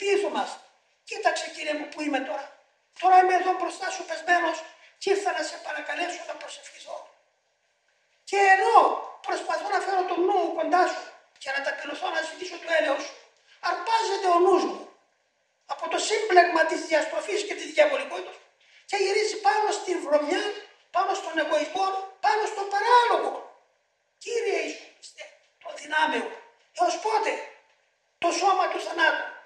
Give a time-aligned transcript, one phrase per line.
[0.00, 0.50] πίσω μας.
[1.08, 2.46] Κοίταξε κύριε μου που είμαι τώρα.
[3.00, 4.56] Τώρα είμαι εδώ μπροστά σου πεσμένος
[5.00, 6.98] και ήρθα να σε παρακαλέσω να προσευχηθώ.
[8.28, 8.76] Και ενώ
[9.26, 11.02] προσπαθώ να φέρω τον νου μου κοντά σου
[11.42, 13.14] και να ταπεινωθώ να ζητήσω το έλεος σου,
[13.70, 14.80] αρπάζεται ο νους μου
[15.72, 18.36] από το σύμπλεγμα της διαστροφής και της διαβολικότητας
[18.88, 20.44] και γυρίζει πάνω στην βρωμιά,
[20.96, 21.86] πάνω στον εγωισμό,
[22.24, 23.32] πάνω στον παράλογο.
[24.24, 24.88] Κύριε Ιησού
[25.62, 26.26] το δυνάμεο,
[26.80, 27.32] Έως πότε
[28.18, 29.39] το σώμα του θανάτου